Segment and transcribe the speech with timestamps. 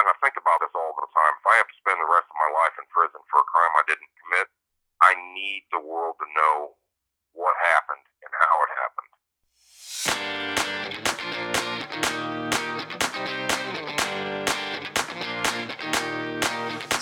[0.00, 1.36] and I think about this all the time.
[1.36, 3.76] If I have to spend the rest of my life in prison for a crime
[3.76, 4.48] I didn't commit,
[5.04, 6.80] I need the world to know
[7.36, 9.12] what happened and how it happened.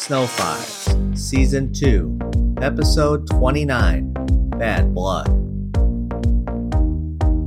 [0.02, 4.12] Snow Files, Season 2, Episode 29
[4.58, 5.47] Bad Blood.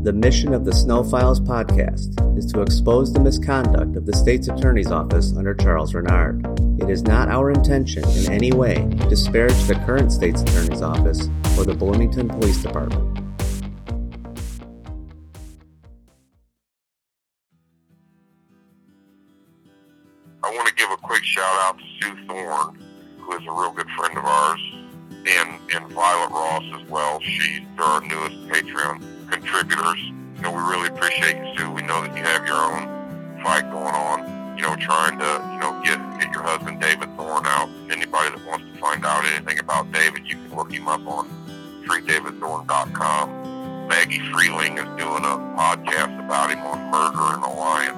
[0.03, 4.47] The mission of the Snow Files podcast is to expose the misconduct of the state's
[4.47, 6.43] attorney's office under Charles Reynard.
[6.81, 11.29] It is not our intention in any way to disparage the current state's attorney's office
[11.55, 13.10] or the Bloomington Police Department.
[39.81, 41.27] About David, you can look him up on
[41.87, 43.87] freedavidthorne.com.
[43.87, 47.89] Maggie Freleng is doing a podcast about him on Murder in Illinois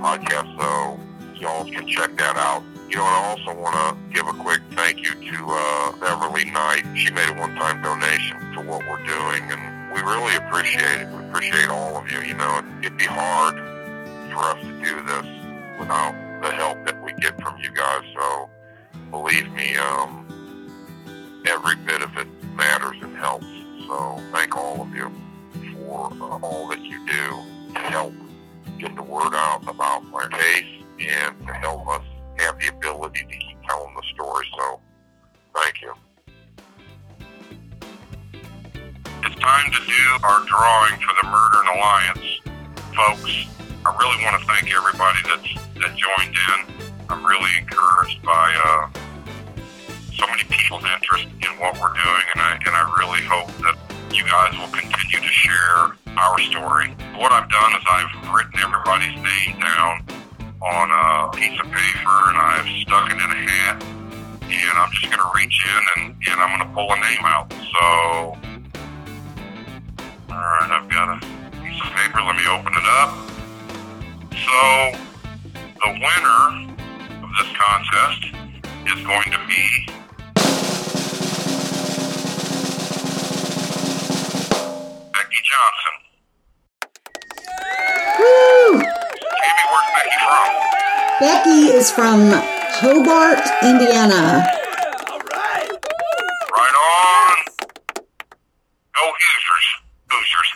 [0.00, 0.96] podcast, so
[1.34, 2.62] y'all can check that out.
[2.88, 6.84] You know, I also want to give a quick thank you to uh, Beverly Knight.
[6.94, 11.08] She made a one-time donation to what we're doing, and we really appreciate it.
[11.08, 12.20] We appreciate all of you.
[12.20, 13.56] You know, it'd be hard
[14.30, 15.26] for us to do this
[15.80, 18.04] without the help that we get from you guys.
[18.14, 18.48] So
[19.10, 20.24] believe me, um,
[21.46, 23.46] every bit of it matters and helps.
[23.86, 25.10] So thank all of you
[25.74, 28.14] for uh, all that you do to help
[28.78, 32.02] get the word out about my case and to help us
[32.38, 34.46] have the ability to keep telling the story.
[34.56, 34.80] So
[35.54, 35.92] thank you.
[39.26, 42.40] It's time to do our drawing for the Murder in Illinois.
[42.94, 43.46] Folks,
[43.86, 46.88] I really want to thank everybody that's that joined in.
[47.08, 48.88] I'm really encouraged by uh,
[50.16, 53.76] so many people's interest in what we're doing, and I, and I really hope that
[54.14, 56.94] you guys will continue to share our story.
[57.18, 60.06] What I've done is I've written everybody's name down
[60.62, 63.82] on a piece of paper, and I've stuck it in a hat,
[64.48, 67.24] and I'm just going to reach in and, and I'm going to pull a name
[67.24, 67.52] out.
[67.52, 68.54] So
[70.34, 71.20] all right, I've got a
[71.62, 72.18] piece of paper.
[72.18, 73.14] Let me open it up.
[74.34, 74.98] So,
[75.54, 76.74] the winner
[77.22, 78.34] of this contest
[78.84, 79.86] is going to be
[85.54, 85.94] Johnson.
[88.18, 88.82] Woo!
[88.82, 90.50] Tammy, where's Becky from?
[91.20, 92.20] Becky is from
[92.82, 94.42] Hobart, Indiana.
[96.50, 97.36] Right on.
[98.98, 99.66] Go Hoosiers.
[100.10, 100.50] Hoosiers.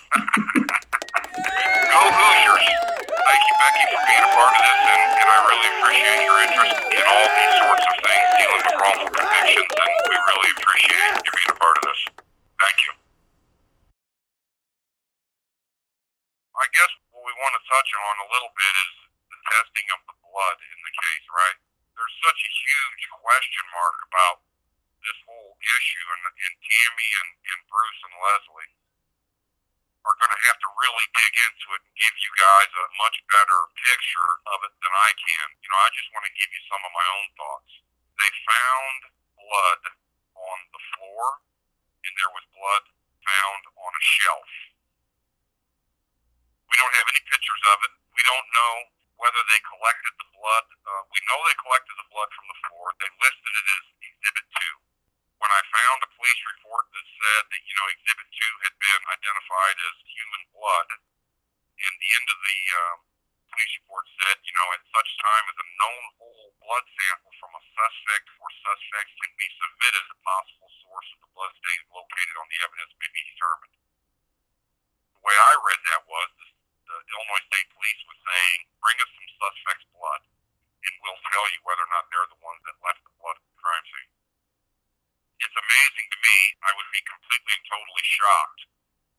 [1.94, 2.66] Go Hoosiers.
[3.06, 6.38] Thank you, Becky, for being a part of this, and, and I really appreciate your
[6.42, 11.22] interest in all these sorts of things dealing with wrongful convictions, and we really appreciate
[11.22, 12.00] you being a part of this.
[12.58, 12.98] Thank you.
[16.58, 18.94] I guess what we want to touch on a little bit is
[19.30, 21.58] the testing of the blood in the case, right?
[21.94, 24.42] There's such a huge question mark about
[24.98, 28.74] this whole issue, and, and Tammy and, and Bruce and Leslie
[30.02, 33.16] are going to have to really dig into it and give you guys a much
[33.30, 35.46] better picture of it than I can.
[35.62, 37.72] You know, I just want to give you some of my own thoughts.
[38.18, 39.00] They found
[39.38, 39.82] blood
[40.34, 41.46] on the floor,
[42.02, 42.90] and there was blood
[43.22, 44.50] found on a shelf.
[46.68, 47.92] We don't have any pictures of it.
[48.14, 48.74] We don't know
[49.20, 50.66] whether they collected the blood.
[50.82, 52.86] Uh, we know they collected the blood from the floor.
[52.98, 54.88] They listed it as Exhibit 2
[55.38, 59.02] when I found a police report that said that, you know, Exhibit 2 had been
[59.06, 62.98] identified as human blood, and the end of the um,
[63.54, 67.54] police report said, you know, at such time as a known whole blood sample from
[67.54, 72.34] a suspect or suspects can be submitted, the possible source of the blood stain located
[72.34, 73.74] on the evidence may be determined.
[75.14, 76.46] The way I read that was the,
[76.82, 80.22] the Illinois State Police was saying, bring us some suspect's blood,
[80.82, 83.46] and we'll tell you whether or not they're the ones that left the blood at
[83.46, 84.18] the crime scene
[85.38, 86.38] it's amazing to me.
[86.60, 88.60] I would be completely and totally shocked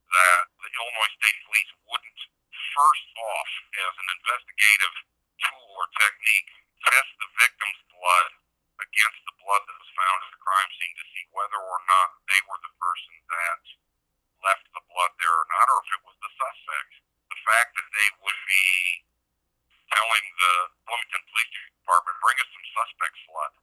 [0.09, 2.21] that the Illinois State Police wouldn't
[2.77, 4.95] first off, as an investigative
[5.41, 6.51] tool or technique,
[6.85, 8.31] test the victim's blood
[8.79, 12.07] against the blood that was found at the crime scene to see whether or not
[12.29, 13.61] they were the person that
[14.39, 16.91] left the blood there or not, or if it was the suspect.
[17.27, 18.65] The fact that they would be
[19.91, 20.53] telling the
[20.85, 21.51] Bloomington Police
[21.83, 23.53] Department, bring us some suspect's blood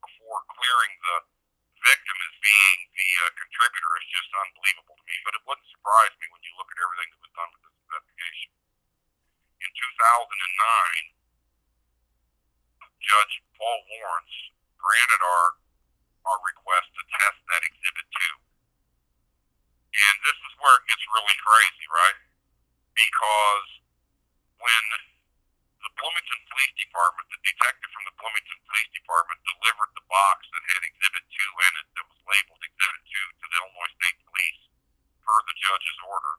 [0.00, 1.16] before clearing the
[1.84, 5.16] victim as being the uh, contributor is just unbelievable to me.
[5.26, 7.76] But it wouldn't surprise me when you look at everything that was done with this
[7.84, 8.50] investigation.
[9.60, 11.24] In 2009,
[13.04, 14.34] Judge Paul Lawrence
[14.80, 15.46] granted our
[16.24, 18.34] our request to test that exhibit two.
[19.92, 22.18] And this is where it gets really crazy, right?
[22.96, 23.68] Because
[24.56, 24.84] when
[25.84, 30.64] the Bloomington Police Department, the detective from the Bloomington Police Department delivered the box that
[30.64, 34.62] had exhibit two in it that was labeled exhibit two to the Illinois State Police
[35.20, 36.34] per the judge's order.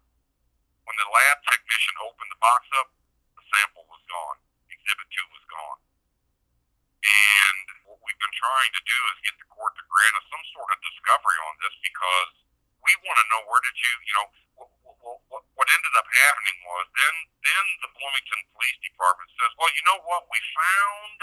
[0.86, 2.94] When the lab technician opened the box up,
[3.34, 4.38] the sample was gone.
[4.70, 5.80] Exhibit two was gone.
[7.06, 10.46] And what we've been trying to do is get the court to grant us some
[10.54, 12.34] sort of discovery on this because
[12.82, 14.28] we want to know where did you, you know,
[14.62, 14.70] what,
[15.30, 19.84] what, what ended up happening was then then the Bloomington Police Department says, well, you
[19.86, 21.20] know what, we found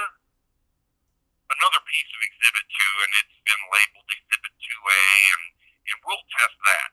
[1.50, 5.02] another piece of Exhibit Two, and it's been labeled Exhibit Two A,
[5.34, 5.42] and
[5.82, 6.90] and we'll test that,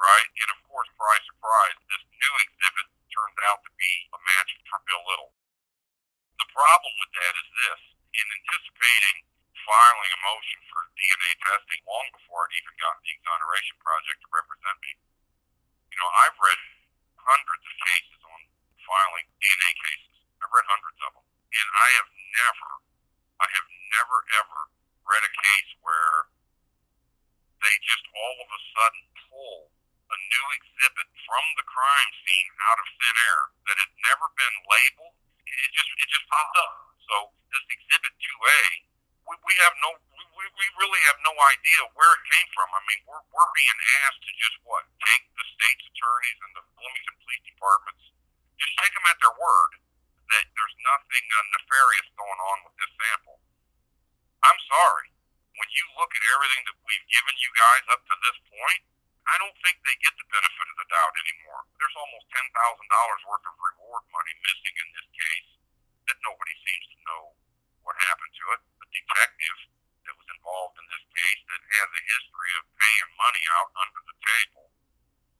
[0.00, 0.28] right?
[0.40, 4.80] And of course, surprise, surprise, this new exhibit turned out to be a match for
[4.88, 5.32] Bill Little.
[6.40, 7.80] The problem with that is this:
[8.16, 9.28] in anticipating
[9.64, 14.28] filing a motion for DNA testing long before I'd even gotten the exoneration project to
[14.32, 14.92] represent me.
[15.92, 16.60] You know, I've read
[17.20, 18.40] hundreds of cases on
[18.82, 20.16] filing DNA cases.
[20.40, 21.26] I've read hundreds of them.
[21.28, 22.70] And I have never,
[23.42, 24.60] I have never ever
[25.04, 26.30] read a case where
[27.60, 29.58] they just all of a sudden pull
[30.10, 34.56] a new exhibit from the crime scene out of thin air that had never been
[34.66, 35.16] labeled.
[35.46, 36.74] It just, it just popped up.
[37.06, 37.14] So
[37.50, 38.90] this exhibit 2A
[39.30, 39.94] we, we have no
[40.34, 42.66] we, we really have no idea where it came from.
[42.74, 46.64] I mean, we're we're being asked to just what take the state's attorneys and the
[46.74, 48.04] Bloomington police departments,
[48.58, 49.72] just take them at their word
[50.34, 53.38] that there's nothing uh, nefarious going on with this sample.
[54.42, 55.14] I'm sorry.
[55.58, 58.82] When you look at everything that we've given you guys up to this point,
[59.28, 61.62] I don't think they get the benefit of the doubt anymore.
[61.76, 65.50] There's almost ten thousand dollars worth of reward money missing in this case
[66.08, 67.22] that nobody seems to know
[67.84, 68.60] what happened to it.
[68.80, 69.58] The detective
[70.08, 74.00] that was involved in this case that has a history of paying money out under
[74.08, 74.66] the table.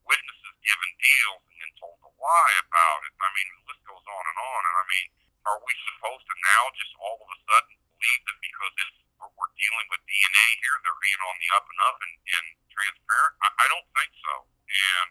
[0.05, 3.13] Witnesses given deals and then told to lie about it.
[3.19, 4.61] I mean, the list goes on and on.
[4.67, 5.07] And I mean,
[5.49, 9.33] are we supposed to now just all of a sudden believe that because it's we're,
[9.37, 13.35] we're dealing with DNA here, they're being on the up and up and, and transparent?
[13.43, 14.35] I, I don't think so.
[14.47, 15.09] And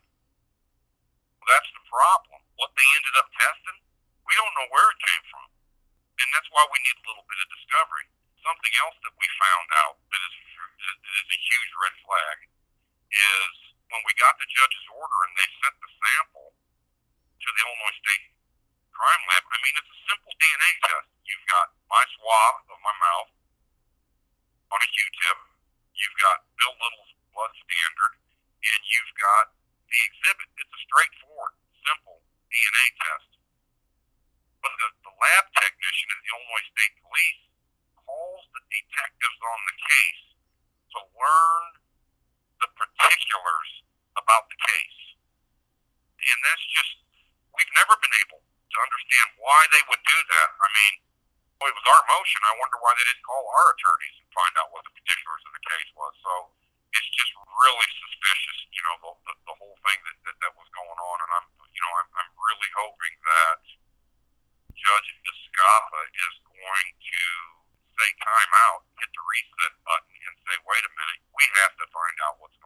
[1.46, 2.40] that's the problem.
[2.58, 3.78] What they ended up testing,
[4.24, 5.50] we don't know where it came from
[6.20, 8.08] and that's why we need a little bit of discovery.
[8.44, 10.36] Something else that we found out that is,
[10.84, 12.38] that is a huge red flag
[13.10, 13.54] is
[13.90, 18.26] when we got the judge's order and they sent the sample to the Illinois State
[18.92, 19.44] Crime Lab.
[19.48, 21.08] I mean, it's a simple DNA test.
[21.24, 23.32] You've got my swab of my mouth
[24.76, 25.40] on a Q-tip.
[25.96, 28.14] You've got Bill Little's blood standard,
[28.60, 29.46] and you've got
[29.90, 30.48] the exhibit.
[30.60, 33.30] It's a straightforward, simple DNA test.
[34.60, 37.42] But the, the lab technician at the Illinois State Police
[37.96, 40.24] calls the detectives on the case
[40.98, 41.64] to learn
[42.60, 43.72] the particulars
[44.20, 45.00] about the case.
[46.20, 46.94] And that's just,
[47.56, 50.50] we've never been able to understand why they would do that.
[50.60, 50.94] I mean,
[51.60, 52.40] well, it was our motion.
[52.44, 55.52] I wonder why they didn't call our attorneys and find out what the particulars of
[55.56, 56.14] the case was.
[56.20, 56.34] So
[56.94, 60.70] it's just really suspicious, you know, the, the, the whole thing that, that, that was
[60.74, 61.18] going on.
[61.22, 63.62] And I'm, you know, I'm, I'm really hoping that
[64.74, 67.24] Judge Escapa is going to
[68.00, 71.86] say time out, hit the reset button, and say, wait a minute, we have to
[71.92, 72.59] find out what's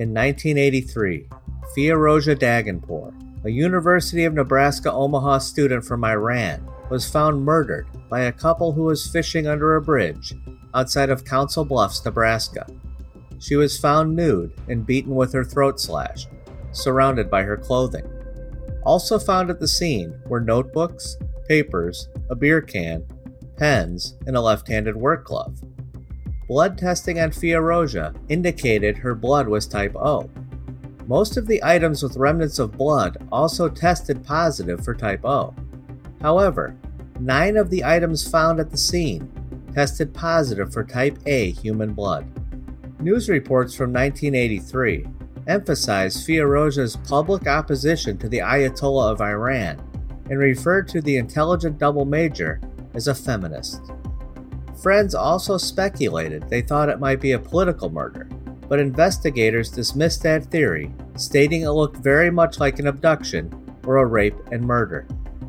[0.00, 1.28] In 1983,
[1.76, 3.12] Firouzeh Dehghanpour,
[3.44, 8.84] a University of Nebraska Omaha student from Iran, was found murdered by a couple who
[8.84, 10.32] was fishing under a bridge
[10.72, 12.66] outside of Council Bluffs, Nebraska.
[13.40, 16.30] She was found nude and beaten with her throat slashed,
[16.72, 18.10] surrounded by her clothing.
[18.84, 23.04] Also found at the scene were notebooks, papers, a beer can,
[23.58, 25.60] pens, and a left handed work glove.
[26.50, 30.28] Blood testing on Firouzeh indicated her blood was type O.
[31.06, 35.54] Most of the items with remnants of blood also tested positive for type O.
[36.20, 36.74] However,
[37.20, 39.30] nine of the items found at the scene
[39.72, 42.26] tested positive for type A human blood.
[42.98, 45.06] News reports from 1983
[45.46, 49.80] emphasized Firouzeh's public opposition to the Ayatollah of Iran
[50.28, 52.60] and referred to the intelligent double major
[52.94, 53.80] as a feminist.
[54.82, 58.28] Friends also speculated they thought it might be a political murder,
[58.66, 63.52] but investigators dismissed that theory, stating it looked very much like an abduction
[63.84, 65.06] or a rape and murder.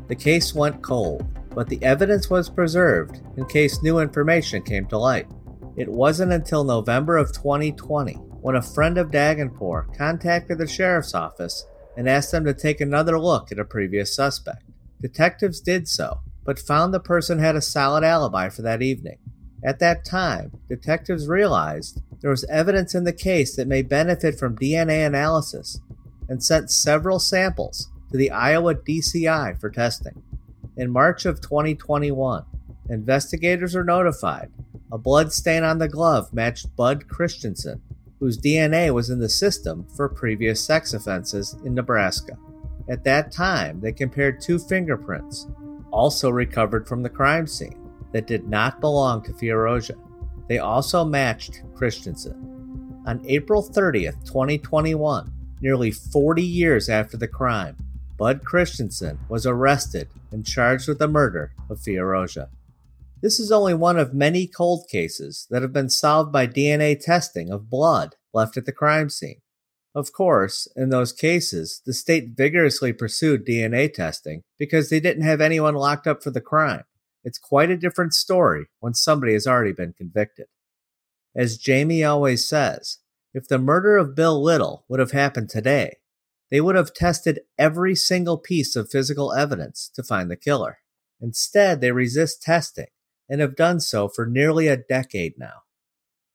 [0.08, 1.24] The case went cold,
[1.54, 5.28] but the evidence was preserved in case new information came to light.
[5.76, 11.64] It wasn't until November of 2020 when a friend of Dehghanpour contacted the sheriff's office
[11.96, 14.64] and asked them to take another look at a previous suspect.
[15.00, 19.18] Detectives did so, but found the person had a solid alibi for that evening.
[19.64, 24.56] At that time, detectives realized there was evidence in the case that may benefit from
[24.56, 25.80] DNA analysis
[26.28, 30.22] and sent several samples to the Iowa DCI for testing.
[30.76, 32.44] In March of 2021,
[32.88, 34.50] investigators are notified
[34.92, 37.80] a blood stain on the glove matched Bud Christensen,
[38.20, 42.36] whose DNA was in the system for previous sex offenses in Nebraska.
[42.88, 45.46] At that time, they compared two fingerprints,
[45.92, 47.78] also recovered from the crime scene,
[48.12, 49.98] that did not belong to Firouzeh.
[50.48, 53.02] They also matched Christensen.
[53.06, 57.76] On April 30th, 2021, nearly 40 years after the crime,
[58.18, 62.48] Bud Christensen was arrested and charged with the murder of Firouzeh.
[63.22, 67.50] This is only one of many cold cases that have been solved by DNA testing
[67.50, 69.40] of blood left at the crime scene.
[69.94, 75.40] Of course, in those cases, the state vigorously pursued DNA testing because they didn't have
[75.40, 76.84] anyone locked up for the crime.
[77.24, 80.46] It's quite a different story when somebody has already been convicted.
[81.36, 82.98] As Jamie always says,
[83.34, 85.98] if the murder of Bill Little would have happened today,
[86.50, 90.78] they would have tested every single piece of physical evidence to find the killer.
[91.20, 92.88] Instead, they resist testing
[93.28, 95.62] and have done so for nearly a decade now.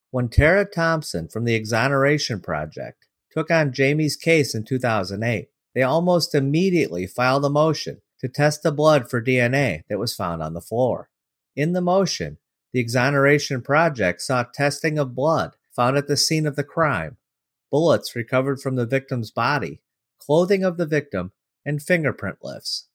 [0.09, 6.33] When Tara Thompson from the Exoneration Project took on Jamie's case in 2008, they almost
[6.33, 10.61] immediately filed a motion to test the blood for DNA that was found on the
[10.61, 11.09] floor.
[11.55, 12.37] In the motion,
[12.73, 17.17] the Exoneration Project sought testing of blood found at the scene of the crime,
[17.69, 19.81] bullets recovered from the victim's body,
[20.19, 21.31] clothing of the victim,
[21.65, 22.87] and fingerprint lifts.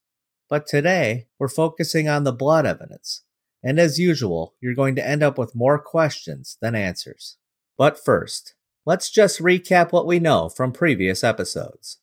[0.49, 3.23] But today, we're focusing on the blood evidence,
[3.62, 7.37] and as usual, you're going to end up with more questions than answers.
[7.79, 11.99] But first, let's just recap what we know from previous episodes.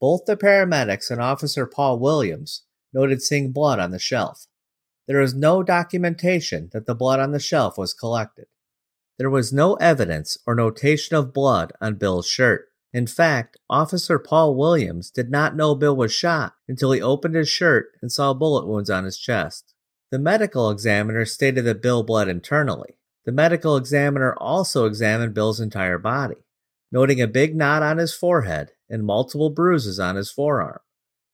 [0.00, 4.46] Both the paramedics and Officer Paul Williams noted seeing blood on the shelf.
[5.06, 8.46] There is no documentation that the blood on the shelf was collected.
[9.18, 12.68] There was no evidence or notation of blood on Bill's shirt.
[12.92, 17.48] In fact, Officer Paul Williams did not know Bill was shot until he opened his
[17.48, 19.74] shirt and saw bullet wounds on his chest.
[20.10, 22.98] The medical examiner stated that Bill bled internally.
[23.26, 26.36] The medical examiner also examined Bill's entire body,
[26.92, 30.78] noting a big knot on his forehead and multiple bruises on his forearm,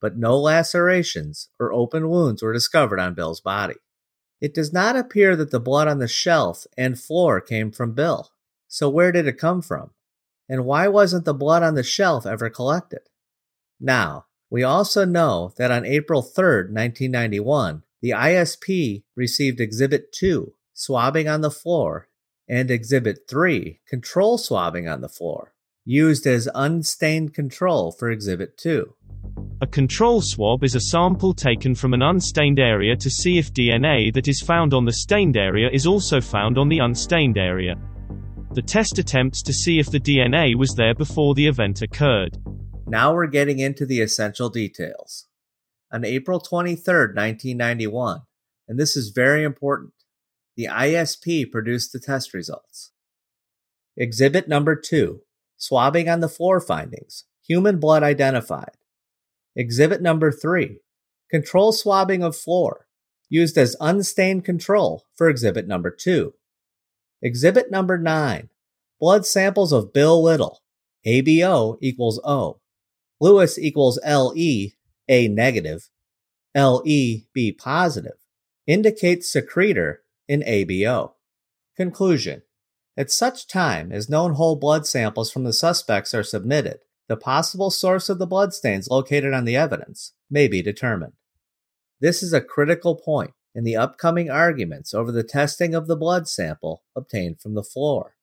[0.00, 3.74] but no lacerations or open wounds were discovered on Bill's body.
[4.40, 8.30] It does not appear that the blood on the shelf and floor came from Bill.
[8.68, 9.90] So, where did it come from?
[10.48, 13.02] And why wasn't the blood on the shelf ever collected?
[13.78, 21.28] Now, we also know that on April 3, 1991, The ISP received Exhibit 2, swabbing
[21.28, 22.08] on the floor,
[22.48, 28.92] and Exhibit 3, control swabbing on the floor, used as unstained control for Exhibit 2.
[29.60, 34.12] A control swab is a sample taken from an unstained area to see if DNA
[34.12, 37.76] that is found on the stained area is also found on the unstained area.
[38.54, 42.38] The test attempts to see if the DNA was there before the event occurred.
[42.88, 45.28] Now we're getting into the essential details.
[45.92, 48.22] On April 23, 1991,
[48.66, 49.92] and this is very important,
[50.62, 52.92] the ISP produced the test results.
[53.96, 55.20] Exhibit number 2
[55.56, 58.76] Swabbing on the floor findings, human blood identified.
[59.56, 60.78] Exhibit number 3
[61.30, 62.86] Control swabbing of floor,
[63.28, 66.32] used as unstained control for exhibit number 2.
[67.22, 68.48] Exhibit number 9
[69.00, 70.62] Blood samples of Bill Little,
[71.04, 72.60] ABO equals O,
[73.20, 74.68] Lewis equals LE,
[75.08, 75.90] A negative,
[76.54, 78.18] LE, B positive,
[78.68, 81.12] indicates secretor in ABO.
[81.76, 82.42] Conclusion
[82.96, 87.70] At such time as known whole blood samples from the suspects are submitted, the possible
[87.70, 91.14] source of the bloodstains located on the evidence may be determined.
[92.00, 96.26] This is a critical point in the upcoming arguments over the testing of the blood
[96.26, 98.16] sample obtained from the floor.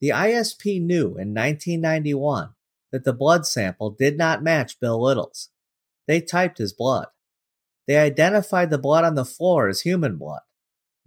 [0.00, 2.50] The ISP knew in 1991
[2.92, 5.50] that the blood sample did not match Bill Little's.
[6.06, 7.06] They typed his blood.
[7.86, 10.42] They identified the blood on the floor as human blood.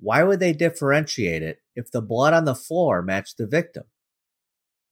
[0.02, 3.84] Why would they differentiate it if the blood on the floor matched the victim?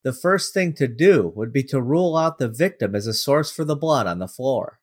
[0.03, 3.51] The first thing to do would be to rule out the victim as a source
[3.51, 4.79] for the blood on the floor.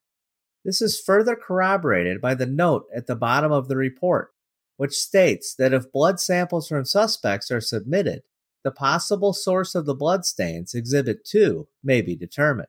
[0.64, 4.32] This is further corroborated by the note at the bottom of the report,
[4.76, 8.22] which states that if blood samples from suspects are submitted,
[8.64, 12.68] the possible source of the bloodstains, Exhibit 2, may be determined.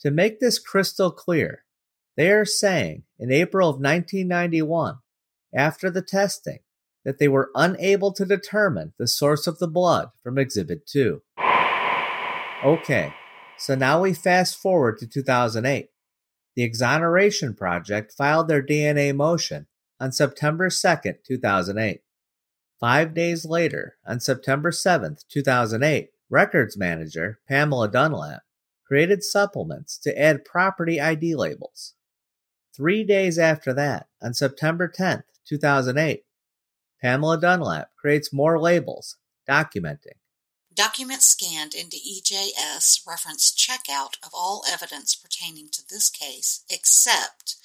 [0.00, 1.64] To make this crystal clear,
[2.16, 4.98] they are saying in April of 1991,
[5.54, 6.58] after the testing,
[7.04, 11.22] that they were unable to determine the source of the blood from Exhibit 2.
[12.64, 13.14] Okay,
[13.56, 15.88] so now we fast forward to 2008.
[16.56, 19.66] The Exoneration Project filed their DNA motion
[19.98, 22.00] on September 2, 2008.
[22.78, 28.42] Five days later, on September 7, 2008, records manager Pamela Dunlap
[28.86, 31.94] created supplements to add property ID labels.
[32.74, 36.24] Three days after that, on September 10, 2008,
[37.02, 39.16] Pamela Dunlap creates more labels
[39.48, 40.18] documenting.
[40.74, 47.56] Documents scanned into EJS reference checkout of all evidence pertaining to this case except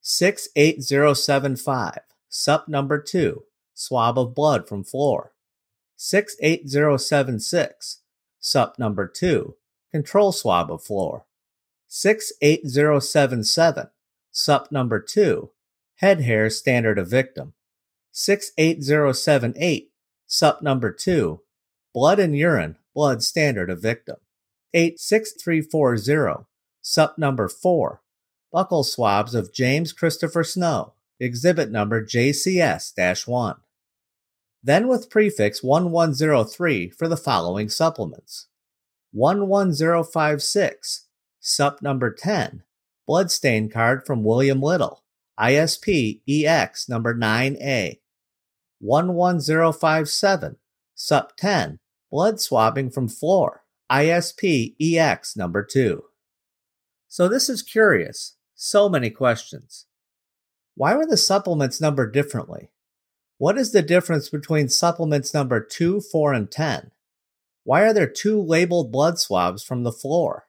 [0.00, 3.42] 68075, sup number 2,
[3.74, 5.32] swab of blood from floor.
[5.96, 8.02] 68076,
[8.38, 9.54] sup number 2,
[9.90, 11.24] control swab of floor.
[11.88, 13.88] 68077,
[14.30, 15.50] sup number 2,
[15.96, 17.54] head hair standard of victim.
[18.12, 19.90] 68078,
[20.26, 21.40] sup number 2,
[21.94, 24.16] blood and urine, blood standard of victim.
[24.74, 26.44] 86340,
[26.82, 28.02] sup number 4,
[28.52, 32.94] buccal swabs of James Christopher Snow, exhibit number JCS
[33.26, 33.56] 1.
[34.66, 38.48] Then with prefix 1103 for the following supplements
[39.14, 41.06] 11056,
[41.38, 42.64] sup number 10,
[43.06, 45.04] bloodstain card from William Little,
[45.38, 48.00] ISP EX number 9A.
[48.80, 50.56] 11057,
[50.96, 51.78] sup 10,
[52.10, 56.02] blood swabbing from floor, ISP EX number 2.
[57.06, 58.34] So this is curious.
[58.56, 59.86] So many questions.
[60.74, 62.70] Why were the supplements numbered differently?
[63.38, 66.90] What is the difference between supplements number 2, 4, and 10?
[67.64, 70.46] Why are there two labeled blood swabs from the floor?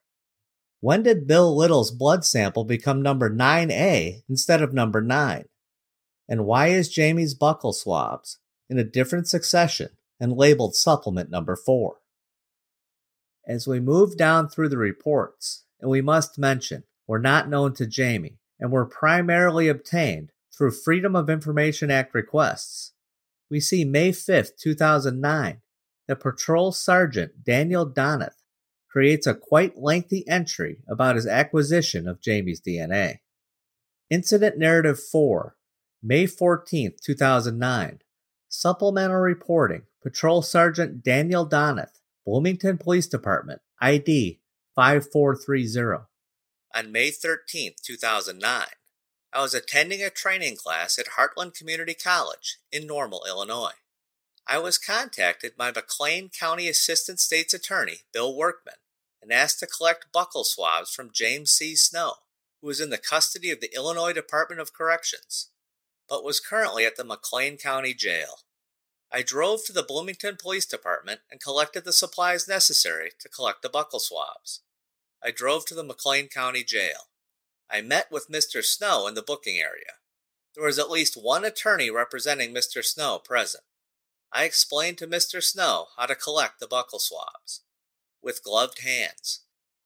[0.80, 5.46] When did Bill Little's blood sample become number 9A instead of number 9?
[6.30, 8.38] And why is Jamie's buccal swabs
[8.70, 11.98] in a different succession and labeled supplement number 4?
[13.46, 17.86] As we move down through the reports, and we must mention, were not known to
[17.86, 22.94] Jamie and were primarily obtained through Freedom of Information Act requests.
[23.50, 25.62] We see May 5, 2009,
[26.08, 28.42] that Patrol Sergeant Daniel Donath
[28.90, 33.20] creates a quite lengthy entry about his acquisition of Jamie's DNA.
[34.10, 35.56] Incident Narrative 4,
[36.02, 38.00] May 14, 2009.
[38.50, 44.40] Supplemental reporting Patrol Sergeant Daniel Donath, Bloomington Police Department, ID
[44.76, 46.06] 5430.
[46.76, 48.66] On May 13, 2009,
[49.34, 53.76] I was attending a training class at Heartland Community College in Normal, Illinois.
[54.48, 58.76] I was contacted by McLean County Assistant State's Attorney Bill Workman
[59.22, 61.76] and asked to collect buccal swabs from James C.
[61.76, 62.14] Snow,
[62.62, 65.50] who was in the custody of the Illinois Department of Corrections,
[66.08, 68.40] but was currently at the McLean County Jail.
[69.12, 73.70] I drove to the Bloomington Police Department and collected the supplies necessary to collect the
[73.70, 74.62] buccal swabs.
[75.24, 77.10] I drove to the McLean County Jail.
[77.70, 78.64] I met with Mr.
[78.64, 80.00] Snow in the booking area.
[80.56, 82.84] There was at least one attorney representing Mr.
[82.84, 83.64] Snow present.
[84.32, 85.44] I explained to Mr.
[85.44, 87.62] Snow how to collect the buccal swabs.
[88.22, 89.42] With gloved hands,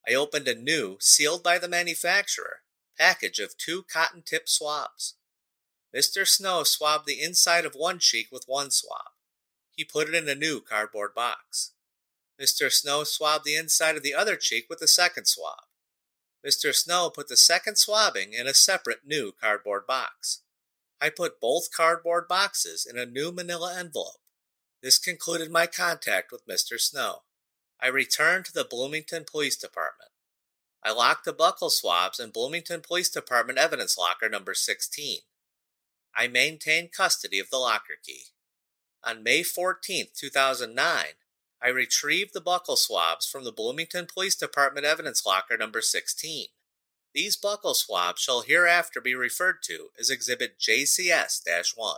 [0.07, 2.61] I opened a new, sealed by the manufacturer,
[2.97, 5.15] package of two cotton tip swabs.
[5.95, 6.27] Mr.
[6.27, 9.11] Snow swabbed the inside of one cheek with one swab.
[9.71, 11.73] He put it in a new cardboard box.
[12.41, 12.71] Mr.
[12.71, 15.63] Snow swabbed the inside of the other cheek with the second swab.
[16.45, 16.73] Mr.
[16.73, 20.41] Snow put the second swabbing in a separate new cardboard box.
[20.99, 24.21] I put both cardboard boxes in a new manila envelope.
[24.81, 26.79] This concluded my contact with Mr.
[26.79, 27.23] Snow.
[27.79, 30.11] I returned to the Bloomington Police Department.
[30.83, 35.19] I locked the buccal swabs in Bloomington Police Department evidence locker number 16.
[36.15, 38.25] I maintained custody of the locker key.
[39.03, 41.05] On May 14, 2009,
[41.63, 46.47] I retrieved the buccal swabs from the Bloomington Police Department evidence locker number 16.
[47.13, 51.43] These buccal swabs shall hereafter be referred to as Exhibit JCS
[51.75, 51.95] 1.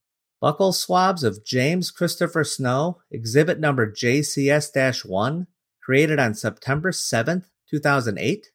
[0.43, 5.49] buccal swabs of James Christopher Snow, exhibit number JCS-1,
[5.83, 8.47] created on September 7th, 2008?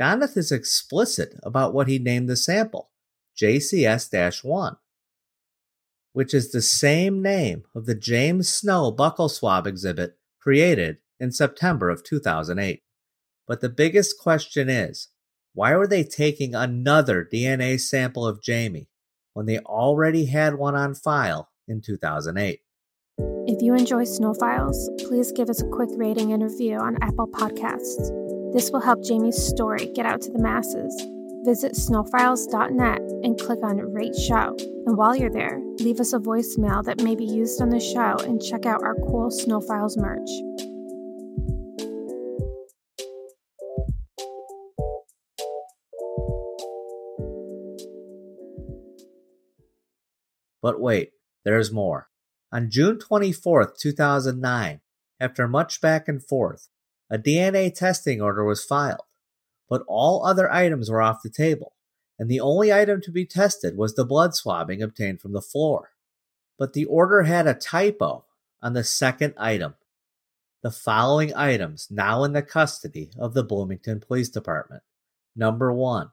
[0.00, 2.90] Donath is explicit about what he named the sample,
[3.40, 4.76] JCS-1,
[6.12, 11.90] which is the same name of the James Snow buccal swab exhibit created in September
[11.90, 12.82] of 2008.
[13.46, 15.08] But the biggest question is,
[15.52, 18.88] why were they taking another DNA sample of Jamie
[19.32, 22.60] when they already had one on file in 2008?
[23.46, 27.28] If you enjoy Snow Files, please give us a quick rating and review on Apple
[27.28, 28.10] Podcasts.
[28.52, 30.94] This will help Jamie's story get out to the masses.
[31.44, 34.56] Visit snowfiles.net and click on Rate Show.
[34.86, 38.16] And while you're there, leave us a voicemail that may be used on the show
[38.24, 40.30] and check out our cool Snowfiles merch.
[50.62, 51.10] But wait,
[51.44, 52.08] there's more.
[52.50, 54.80] On June 24, 2009,
[55.20, 56.68] after much back and forth,
[57.10, 59.02] a DNA testing order was filed,
[59.68, 61.74] but all other items were off the table,
[62.18, 65.90] and the only item to be tested was the blood swabbing obtained from the floor.
[66.58, 68.24] But the order had a typo
[68.62, 69.74] on the second item.
[70.62, 74.82] The following items now in the custody of the Bloomington Police Department.
[75.36, 76.10] Number 1.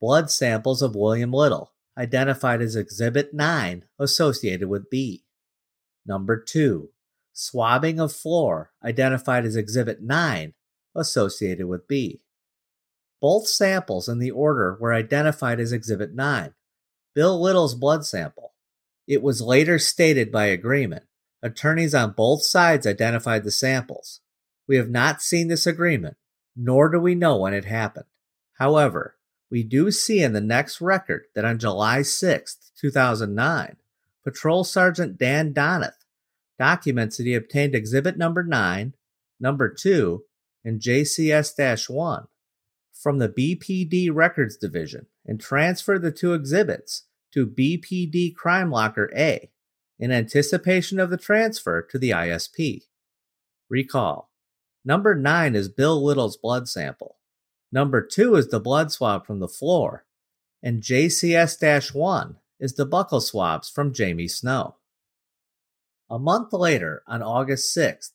[0.00, 5.24] Blood samples of William Little, identified as Exhibit 9 associated with B.
[6.04, 6.90] Number 2.
[7.32, 10.54] Swabbing of floor identified as Exhibit 9
[10.94, 12.22] associated with B.
[13.26, 16.54] Both samples in the order were identified as Exhibit 9,
[17.12, 18.54] Bill Little's blood sample.
[19.08, 21.06] It was later stated by agreement.
[21.42, 24.20] Attorneys on both sides identified the samples.
[24.68, 26.16] We have not seen this agreement,
[26.54, 28.06] nor do we know when it happened.
[28.60, 29.16] However,
[29.50, 33.76] we do see in the next record that on July 6, 2009,
[34.22, 36.04] Patrol Sergeant Dan Donath
[36.60, 38.94] documents that he obtained Exhibit Number 9,
[39.40, 40.22] Number 2,
[40.64, 42.28] and JCS 1
[43.00, 49.50] from the BPD Records Division and transfer the two exhibits to BPD Crime Locker A
[49.98, 52.82] in anticipation of the transfer to the ISP.
[53.68, 54.30] Recall,
[54.84, 57.16] number 9 is Bill Little's blood sample.
[57.72, 60.06] Number 2 is the blood swab from the floor,
[60.62, 64.76] and JCS 1 is the buccal swabs from Jamie Snow.
[66.08, 68.12] A month later, on August 6th,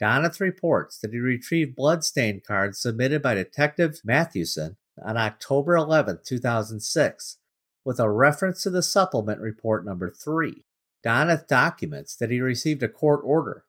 [0.00, 7.38] Donath reports that he retrieved bloodstain cards submitted by Detective Mathewson on October 11, 2006,
[7.84, 10.64] with a reference to the supplement report number 3.
[11.04, 13.64] Donath documents that he received a court order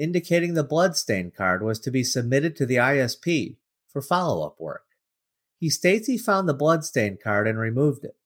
[0.00, 4.84] indicating the bloodstain card was to be submitted to the ISP for follow up work.
[5.58, 8.16] He states he found the bloodstain card and removed it,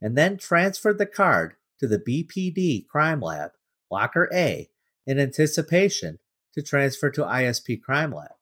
[0.00, 3.50] and then transferred the card to the BPD crime lab,
[3.90, 4.70] Locker A,
[5.06, 6.20] in anticipation
[6.54, 8.32] to transfer to ISP Crime Lab.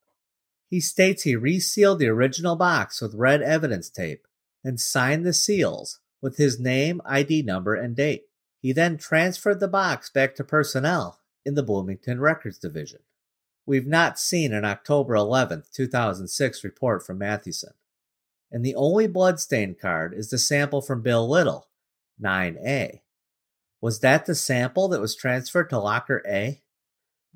[0.69, 4.27] He states he resealed the original box with red evidence tape
[4.65, 8.25] and signed the seals with his name, ID number, and date.
[8.61, 13.01] He then transferred the box back to personnel in the Bloomington Records Division.
[13.65, 17.75] We've not seen an October 11, 2006 report from Mathewson.
[18.51, 21.69] And the only bloodstain card is the sample from Bill Little,
[22.23, 23.01] 9A.
[23.81, 26.63] Was that the sample that was transferred to Locker A?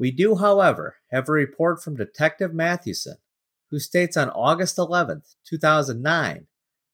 [0.01, 3.19] We do, however, have a report from Detective Mathewson,
[3.71, 6.47] who states on August 11, 2009,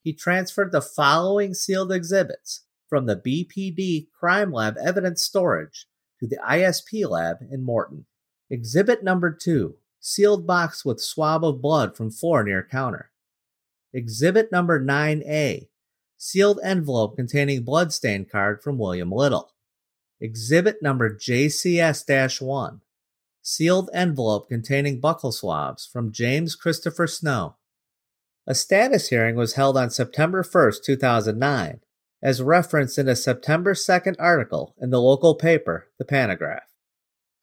[0.03, 5.87] he transferred the following sealed exhibits from the BPD Crime Lab evidence storage
[6.19, 8.07] to the ISP lab in Morton.
[8.51, 13.13] Exhibit number 2 sealed box with swab of blood from floor near counter.
[13.93, 15.69] Exhibit number 9A
[16.17, 19.53] sealed envelope containing bloodstain card from William Little.
[20.21, 22.81] Exhibit number JCS 1
[23.47, 27.55] sealed envelope containing buccal swabs from James Christopher Snow.
[28.45, 31.81] A status hearing was held on September 1, 2009,
[32.21, 36.67] as referenced in a September 2nd article in the local paper, The Pantagraph.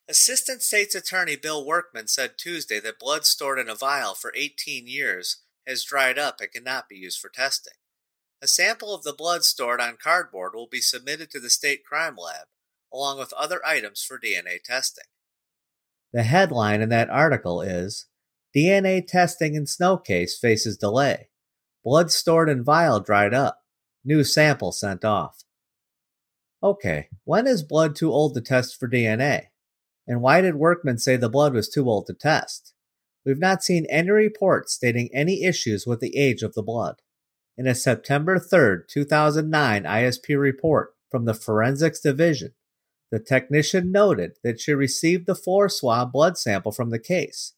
[0.09, 4.87] Assistant State's Attorney Bill Workman said Tuesday that blood stored in a vial for 18
[4.87, 7.73] years has dried up and cannot be used for testing.
[8.41, 12.17] A sample of the blood stored on cardboard will be submitted to the state crime
[12.17, 12.47] lab,
[12.91, 15.05] along with other items for DNA testing.
[16.13, 18.05] The headline in that article is
[18.55, 21.29] DNA testing in snow case faces delay.
[21.83, 23.61] Blood stored in vial dried up.
[24.05, 25.43] New sample sent off.
[26.61, 29.47] Okay, when is blood too old to test for DNA?
[30.07, 32.73] And why did Workman say the blood was too old to test?
[33.25, 37.01] We've not seen any reports stating any issues with the age of the blood.
[37.57, 42.53] In a September 3, 2009 ISP report from the Forensics Division,
[43.13, 47.53] the technician noted that she received the four swab blood sample from the case,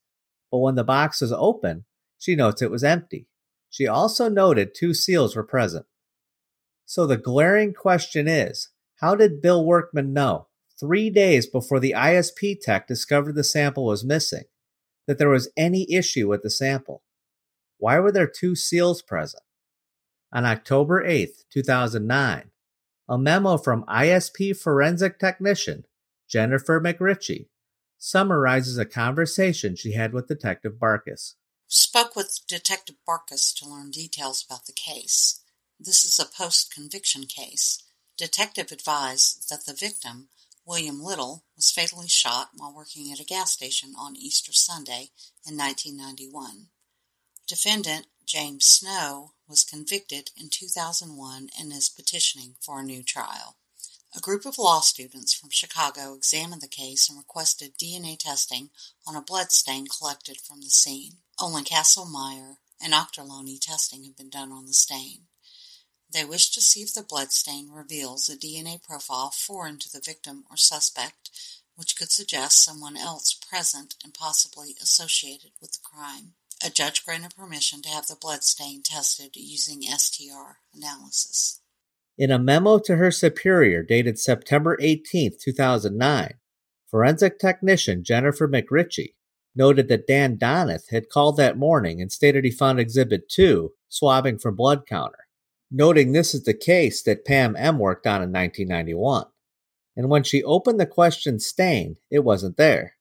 [0.51, 1.85] but when the box was open,
[2.19, 3.29] she notes it was empty.
[3.69, 5.85] She also noted two seals were present.
[6.85, 12.59] So the glaring question is how did Bill Workman know, three days before the ISP
[12.59, 14.43] tech discovered the sample was missing,
[15.07, 17.01] that there was any issue with the sample?
[17.77, 19.43] Why were there two seals present?
[20.33, 22.51] On October 8, 2009,
[23.07, 25.85] a memo from ISP forensic technician
[26.27, 27.47] Jennifer McRitchie
[27.97, 31.35] summarizes a conversation she had with Detective Barkus.
[31.67, 35.41] Spoke with Detective Barkus to learn details about the case.
[35.79, 37.83] This is a post conviction case.
[38.17, 40.29] Detective advised that the victim,
[40.65, 45.09] William Little, was fatally shot while working at a gas station on Easter Sunday
[45.45, 46.67] in 1991.
[47.47, 53.55] Defendant James Snow was convicted in 2001 and is petitioning for a new trial.
[54.15, 58.69] A group of law students from Chicago examined the case and requested DNA testing
[59.05, 61.17] on a blood stain collected from the scene.
[61.38, 65.27] Only Kastle-Meyer and Ochterlony testing have been done on the stain.
[66.10, 69.99] They wish to see if the blood stain reveals a DNA profile foreign to the
[69.99, 71.29] victim or suspect,
[71.75, 76.36] which could suggest someone else present and possibly associated with the crime.
[76.63, 81.61] A judge granted permission to have the blood stain tested using STR analysis.
[82.17, 86.35] In a memo to her superior dated September 18, 2009,
[86.89, 89.15] forensic technician Jennifer McRitchie
[89.53, 94.37] noted that Dan Donath had called that morning and stated he found Exhibit 2 swabbing
[94.37, 95.27] for blood counter,
[95.69, 97.79] noting this is the case that Pam M.
[97.79, 99.25] worked on in 1991.
[99.97, 102.94] And when she opened the question stain, it wasn't there.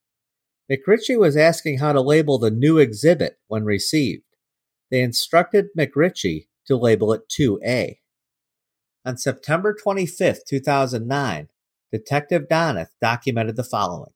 [0.70, 4.24] McRitchie was asking how to label the new exhibit when received.
[4.90, 7.98] They instructed McRitchie to label it 2A.
[9.04, 11.48] On September 25, 2009,
[11.92, 14.12] Detective Donath documented the following.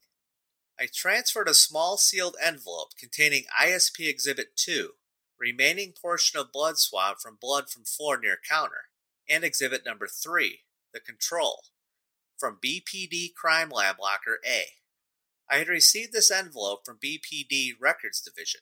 [0.80, 4.90] I transferred a small sealed envelope containing ISP Exhibit 2,
[5.38, 8.86] remaining portion of blood swab from blood from floor near counter,
[9.28, 10.60] and Exhibit number 3,
[10.94, 11.64] the control,
[12.38, 14.64] from BPD Crime Lab Locker A.
[15.50, 18.60] I had received this envelope from BPD Records Division.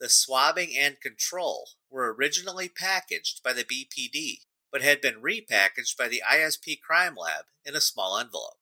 [0.00, 4.40] The swabbing and control were originally packaged by the BPD,
[4.72, 8.58] but had been repackaged by the ISP Crime Lab in a small envelope.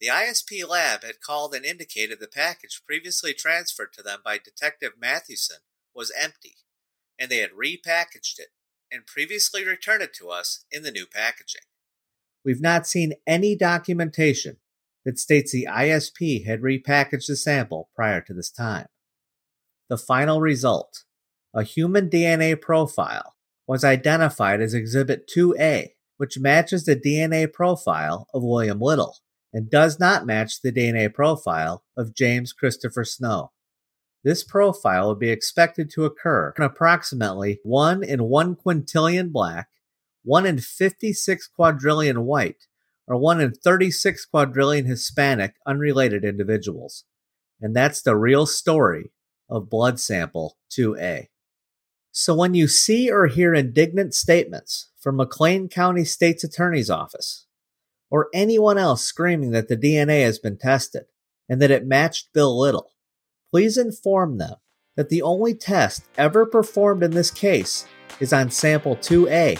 [0.00, 4.92] The ISP lab had called and indicated the package previously transferred to them by Detective
[4.98, 5.58] Mathewson
[5.94, 6.56] was empty,
[7.18, 8.48] and they had repackaged it
[8.90, 11.62] and previously returned it to us in the new packaging.
[12.44, 14.58] We've not seen any documentation
[15.06, 18.86] that states the ISP had repackaged the sample prior to this time.
[19.88, 21.04] The final result,
[21.54, 23.36] a human DNA profile,
[23.68, 29.18] was identified as Exhibit 2A, which matches the DNA profile of William Little
[29.52, 33.52] and does not match the DNA profile of James Christopher Snow.
[34.24, 39.68] This profile would be expected to occur in approximately 1 in 1 quintillion black,
[40.24, 42.66] 1 in 56 quadrillion white,
[43.06, 47.04] or 1 in 36 quadrillion Hispanic unrelated individuals.
[47.60, 49.12] And that's the real story
[49.48, 51.26] of blood sample 2A.
[52.10, 57.46] So when you see or hear indignant statements from McLean County State's Attorney's Office,
[58.10, 61.04] or anyone else screaming that the DNA has been tested
[61.48, 62.92] and that it matched Bill Little,
[63.50, 64.56] please inform them
[64.96, 67.86] that the only test ever performed in this case
[68.18, 69.58] is on sample 2A,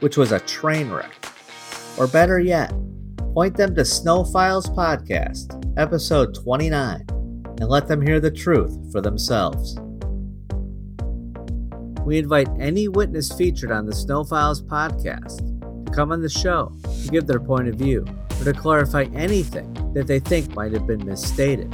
[0.00, 1.14] which was a train wreck.
[1.98, 2.72] Or better yet,
[3.34, 9.00] point them to Snow Files Podcast, episode 29, and let them hear the truth for
[9.00, 9.76] themselves.
[12.04, 15.38] We invite any witness featured on the Snow Files podcast
[15.86, 18.06] to come on the show to give their point of view
[18.40, 21.70] or to clarify anything that they think might have been misstated.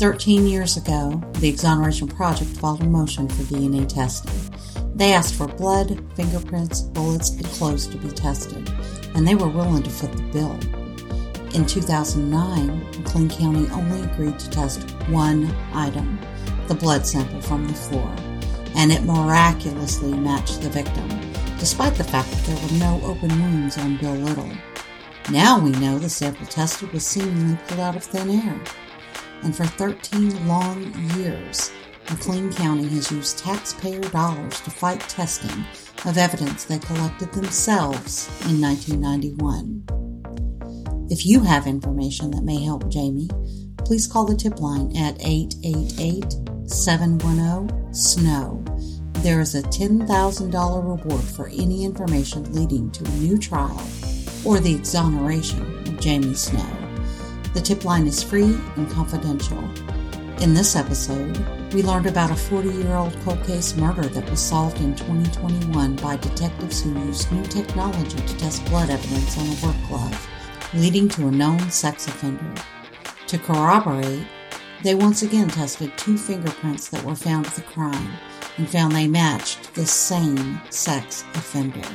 [0.00, 4.53] 13 years ago, the Exoneration Project filed a motion for DNA testing.
[4.94, 8.70] They asked for blood, fingerprints, bullets, and clothes to be tested,
[9.16, 10.52] and they were willing to foot the bill.
[11.52, 16.18] In 2009, McLean County only agreed to test one item,
[16.68, 18.08] the blood sample from the floor,
[18.76, 21.08] and it miraculously matched the victim,
[21.58, 24.50] despite the fact that there were no open wounds on Bill Little.
[25.30, 28.60] Now we know the sample tested was seemingly pulled out of thin air.
[29.42, 31.72] And for 13 long years,
[32.10, 35.64] McLean County has used taxpayer dollars to fight testing
[36.04, 40.04] of evidence they collected themselves in 1991.
[41.10, 43.28] If you have information that may help Jamie,
[43.78, 46.24] please call the tip line at 888
[46.68, 48.64] 710 SNOW.
[49.22, 53.80] There is a $10,000 reward for any information leading to a new trial
[54.44, 56.66] or the exoneration of Jamie Snow.
[57.54, 59.62] The tip line is free and confidential.
[60.42, 61.36] In this episode,
[61.74, 65.96] we learned about a 40 year old cold case murder that was solved in 2021
[65.96, 70.28] by detectives who used new technology to test blood evidence on a work glove,
[70.74, 72.54] leading to a known sex offender.
[73.26, 74.24] To corroborate,
[74.84, 78.12] they once again tested two fingerprints that were found at the crime
[78.56, 81.88] and found they matched the same sex offender.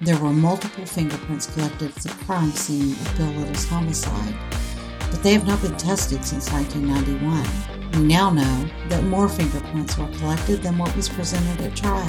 [0.00, 4.34] There were multiple fingerprints collected at the crime scene of Bill Little's homicide,
[5.12, 7.85] but they have not been tested since 1991.
[7.96, 12.04] We now know that more fingerprints were collected than what was presented at trial.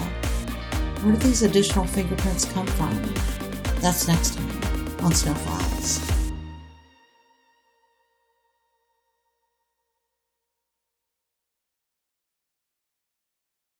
[1.01, 3.01] Where do these additional fingerprints come from?
[3.79, 6.16] That's next time on Snow Files.